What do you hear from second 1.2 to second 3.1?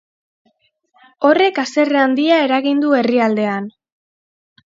Horrek haserre handia eragin du